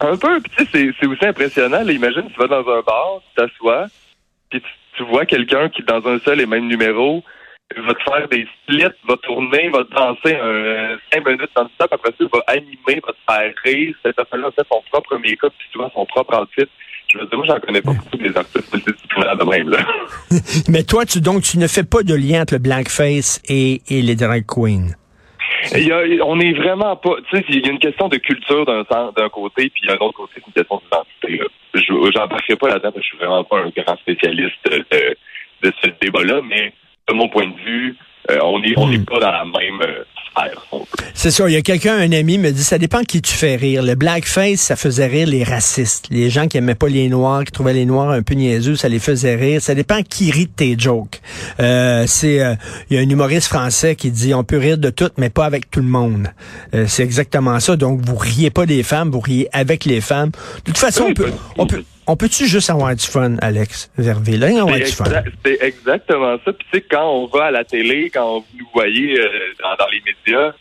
Un 0.00 0.16
peu, 0.16 0.40
puis 0.40 0.52
tu 0.56 0.64
sais, 0.64 0.94
c'est 0.98 1.06
aussi 1.06 1.26
impressionnant. 1.26 1.82
Là, 1.84 1.92
imagine, 1.92 2.22
tu 2.32 2.38
vas 2.38 2.48
dans 2.48 2.60
un 2.60 2.80
bar, 2.80 3.20
tu 3.20 3.42
t'assois, 3.42 3.88
puis 4.48 4.62
tu, 4.62 4.68
tu 4.96 5.04
vois 5.04 5.26
quelqu'un 5.26 5.68
qui, 5.68 5.82
dans 5.82 6.06
un 6.06 6.18
seul 6.20 6.40
et 6.40 6.46
même 6.46 6.68
numéro, 6.68 7.22
va 7.74 7.94
te 7.94 8.02
faire 8.02 8.28
des 8.28 8.46
splits, 8.62 8.94
va 9.08 9.16
tourner, 9.22 9.68
va 9.68 9.82
danser 9.84 10.36
un, 10.36 10.96
5 11.12 11.26
minutes 11.26 11.50
dans 11.56 11.64
le 11.64 11.68
stop, 11.74 11.92
après 11.92 12.10
ça, 12.10 12.16
il 12.20 12.28
va 12.32 12.42
animer, 12.46 13.02
va 13.06 13.12
te 13.12 13.32
faire 13.32 13.52
rire. 13.64 13.94
Cette 14.04 14.16
personne-là 14.16 14.50
fait 14.52 14.66
son 14.70 14.82
propre 14.90 15.16
make-up, 15.18 15.52
puis 15.58 15.68
tu 15.72 15.78
vois 15.78 15.90
son 15.94 16.06
propre 16.06 16.40
outfit. 16.40 16.68
Je 17.12 17.18
veux 17.18 17.26
dire, 17.26 17.38
moi, 17.38 17.46
j'en 17.48 17.60
connais 17.60 17.82
pas 17.82 17.92
beaucoup 17.92 18.16
des 18.16 18.36
artistes 18.36 18.72
multidisciplinaires 18.72 19.36
de 19.36 19.44
même, 19.44 19.68
là. 19.70 19.78
Mais 20.68 20.82
toi, 20.82 21.04
tu, 21.04 21.20
donc, 21.20 21.42
tu 21.42 21.58
ne 21.58 21.66
fais 21.66 21.84
pas 21.84 22.02
de 22.02 22.14
lien 22.14 22.42
entre 22.42 22.54
le 22.54 22.60
blackface 22.60 23.40
et, 23.48 23.82
et 23.88 24.02
les 24.02 24.16
drag 24.16 24.44
queens? 24.46 24.94
Il 25.74 25.86
y 25.86 25.92
a, 25.92 26.02
on 26.24 26.38
est 26.38 26.52
vraiment 26.52 26.96
pas. 26.96 27.16
Tu 27.28 27.36
sais, 27.36 27.44
il 27.48 27.64
y 27.64 27.68
a 27.68 27.72
une 27.72 27.78
question 27.78 28.08
de 28.08 28.16
culture 28.16 28.64
d'un 28.66 28.84
d'un 29.16 29.28
côté, 29.28 29.70
puis 29.70 29.86
d'un 29.88 29.96
autre 29.96 30.12
côté, 30.12 30.34
c'est 30.36 30.46
une 30.46 30.52
question 30.52 30.80
d'identité. 30.84 31.48
Je 31.74 32.18
n'embarquerai 32.18 32.56
pas 32.56 32.68
là-dedans 32.68 32.92
parce 32.92 32.94
que 32.94 33.02
je 33.02 33.06
suis 33.08 33.18
vraiment 33.18 33.44
pas 33.44 33.58
un 33.58 33.72
grand 33.76 33.96
spécialiste 33.98 34.54
de, 34.64 35.16
de 35.62 35.72
ce 35.82 35.90
débat-là, 36.00 36.40
mais 36.48 36.72
mon 37.16 37.28
point 37.28 37.46
de 37.46 37.56
vue, 37.64 37.96
euh, 38.30 38.38
on 38.42 38.58
n'est 38.60 38.74
on 38.76 38.90
est 38.90 38.98
hmm. 38.98 39.04
pas 39.04 39.20
dans 39.20 39.30
la 39.30 39.44
même 39.44 39.80
euh, 39.82 40.04
sphère. 40.30 40.66
C'est 41.14 41.30
ça. 41.30 41.48
Il 41.48 41.52
y 41.52 41.56
a 41.56 41.62
quelqu'un, 41.62 41.96
un 41.96 42.10
ami, 42.12 42.38
me 42.38 42.50
dit, 42.50 42.64
ça 42.64 42.78
dépend 42.78 43.02
qui 43.02 43.22
tu 43.22 43.32
fais 43.32 43.54
rire. 43.56 43.82
Le 43.82 43.94
blackface, 43.94 44.60
ça 44.60 44.74
faisait 44.74 45.06
rire 45.06 45.28
les 45.28 45.44
racistes. 45.44 46.08
Les 46.10 46.28
gens 46.28 46.48
qui 46.48 46.56
aimaient 46.56 46.74
pas 46.74 46.88
les 46.88 47.08
Noirs, 47.08 47.44
qui 47.44 47.52
trouvaient 47.52 47.72
les 47.72 47.86
Noirs 47.86 48.10
un 48.10 48.22
peu 48.22 48.34
niaiseux, 48.34 48.74
ça 48.74 48.88
les 48.88 48.98
faisait 48.98 49.36
rire. 49.36 49.62
Ça 49.62 49.74
dépend 49.74 50.02
qui 50.02 50.30
rit 50.32 50.46
de 50.46 50.50
tes 50.50 50.76
jokes. 50.76 51.20
Euh, 51.60 52.04
c'est, 52.06 52.42
il 52.90 52.96
y 52.96 52.98
a 52.98 53.00
un 53.00 53.08
humoriste 53.08 53.48
français 53.48 53.94
qui 53.94 54.10
dit, 54.10 54.34
on 54.34 54.44
peut 54.44 54.58
rire 54.58 54.78
de 54.78 54.90
tout, 54.90 55.10
mais 55.18 55.30
pas 55.30 55.44
avec 55.44 55.70
tout 55.70 55.80
le 55.80 55.88
monde. 55.88 56.28
c'est 56.86 57.04
exactement 57.04 57.60
ça. 57.60 57.76
Donc, 57.76 58.00
vous 58.00 58.16
riez 58.16 58.50
pas 58.50 58.66
des 58.66 58.82
femmes, 58.82 59.10
vous 59.10 59.20
riez 59.20 59.48
avec 59.52 59.84
les 59.84 60.00
femmes. 60.00 60.30
De 60.30 60.62
toute 60.64 60.78
façon, 60.78 61.06
on 61.08 61.14
peut, 61.14 61.32
on 61.58 61.66
peut, 61.66 61.84
on 62.06 62.16
peut-tu 62.16 62.46
juste 62.46 62.70
avoir 62.70 62.94
du 62.94 63.06
fun, 63.06 63.36
Alex 63.42 63.90
Vervé? 63.98 64.36
Là, 64.36 64.48
avoir 64.60 64.76
du 64.76 64.86
fun. 64.86 65.04
C'est 65.44 65.62
exactement 65.62 66.36
ça. 66.44 66.52
Puis, 66.52 66.66
tu 66.72 66.78
sais, 66.78 66.84
quand 66.88 67.08
on 67.08 67.26
va 67.26 67.46
à 67.46 67.50
la 67.50 67.64
télé, 67.64 68.10
quand 68.10 68.40
vous 68.40 68.58
nous 68.58 68.68
voyez 68.72 69.18
euh, 69.18 69.28
dans, 69.60 69.86
les 69.90 70.02
médias, 70.06 70.52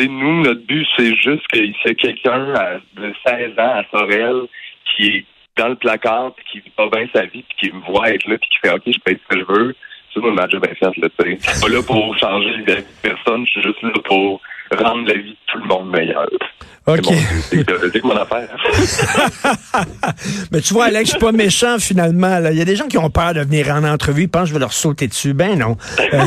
nous, 0.00 0.42
notre 0.42 0.66
but, 0.66 0.86
c'est 0.96 1.14
juste 1.16 1.46
qu'il 1.48 1.66
y 1.66 1.76
ait 1.84 1.94
quelqu'un 1.94 2.80
de 2.96 3.12
16 3.26 3.58
ans 3.58 3.74
à 3.76 3.84
Sorel 3.90 4.42
qui 4.84 5.08
est 5.08 5.24
dans 5.56 5.68
le 5.68 5.76
placard, 5.76 6.34
puis 6.34 6.44
qui 6.52 6.60
vit 6.60 6.72
pas 6.76 6.88
bien 6.88 7.06
sa 7.14 7.22
vie, 7.22 7.44
puis 7.48 7.68
qui 7.68 7.72
me 7.72 7.80
voit 7.80 8.10
être 8.10 8.26
là, 8.28 8.36
puis 8.38 8.48
qui 8.50 8.58
fait 8.62 8.74
OK, 8.74 8.82
je 8.86 8.98
peux 9.04 9.12
être 9.12 9.20
ce 9.22 9.36
que 9.36 9.40
je 9.40 9.52
veux. 9.52 9.76
C'est 10.12 10.20
mon 10.20 10.32
match 10.32 10.50
bien 10.52 10.74
fait, 10.74 10.96
là, 10.96 11.08
tu 11.08 11.24
sais. 11.24 11.38
Je 11.40 11.50
suis 11.50 11.60
pas 11.60 11.68
là 11.68 11.82
pour 11.82 12.18
changer 12.18 12.62
de 12.62 12.84
personne, 13.02 13.46
je 13.46 13.50
suis 13.52 13.62
juste 13.62 13.82
là 13.82 13.90
pour 14.04 14.40
rendre 14.72 15.08
la 15.08 15.14
vie 15.14 15.30
de 15.30 15.36
tout 15.46 15.58
le 15.58 15.66
monde 15.66 15.90
meilleure. 15.90 16.28
OK. 16.86 17.12
C'est 17.50 18.04
mon, 18.04 18.14
mon 18.14 18.20
affaire. 18.20 18.48
Mais 20.52 20.60
tu 20.60 20.72
vois, 20.72 20.84
Alex, 20.84 21.06
je 21.06 21.10
suis 21.16 21.18
pas 21.18 21.32
méchant 21.32 21.78
finalement. 21.78 22.38
Il 22.50 22.56
y 22.56 22.62
a 22.62 22.64
des 22.64 22.76
gens 22.76 22.86
qui 22.86 22.96
ont 22.96 23.10
peur 23.10 23.34
de 23.34 23.40
venir 23.40 23.70
en 23.70 23.82
entrevue, 23.82 24.22
ils 24.22 24.28
pensent 24.28 24.44
que 24.44 24.48
je 24.50 24.54
vais 24.54 24.60
leur 24.60 24.72
sauter 24.72 25.08
dessus. 25.08 25.34
Ben 25.34 25.58
non. 25.58 25.76
Euh, 25.98 26.04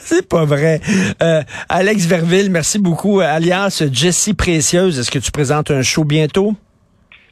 c'est 0.00 0.26
pas 0.26 0.46
vrai. 0.46 0.80
Euh, 1.22 1.42
Alex 1.68 2.06
Verville, 2.06 2.50
merci 2.50 2.78
beaucoup. 2.78 3.20
Alias 3.20 3.84
Jessie 3.92 4.34
Précieuse, 4.34 4.98
est-ce 4.98 5.10
que 5.10 5.18
tu 5.18 5.30
présentes 5.30 5.70
un 5.70 5.82
show 5.82 6.04
bientôt? 6.04 6.54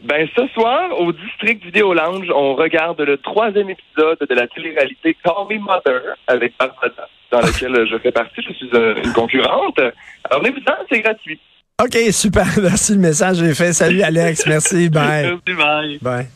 Ben, 0.04 0.28
ce 0.36 0.46
soir, 0.48 1.00
au 1.00 1.12
District 1.12 1.64
Vidéo 1.64 1.92
Lounge, 1.92 2.30
on 2.32 2.54
regarde 2.54 3.00
le 3.00 3.16
troisième 3.16 3.70
épisode 3.70 4.18
de 4.20 4.34
la 4.34 4.46
télé-réalité 4.46 5.16
Call 5.24 5.48
Me 5.50 5.58
Mother 5.58 6.14
avec 6.28 6.52
Barbara, 6.58 7.08
dans 7.30 7.40
laquelle 7.40 7.86
je 7.90 7.98
fais 7.98 8.12
partie. 8.12 8.42
Je 8.46 8.52
suis 8.52 8.70
euh, 8.74 8.94
une 9.04 9.12
concurrente. 9.12 9.78
Alors, 9.78 10.42
venez-vous-en, 10.42 10.74
c'est 10.90 11.00
gratuit. 11.00 11.40
OK, 11.82 11.96
super. 12.12 12.46
Merci, 12.62 12.94
le 12.94 12.98
message 12.98 13.42
est 13.42 13.54
fait. 13.54 13.72
Salut, 13.72 14.02
Alex. 14.02 14.46
Merci. 14.46 14.88
Bye. 14.88 15.38
Merci, 15.46 15.58
bye. 15.58 15.98
Bye. 16.00 16.28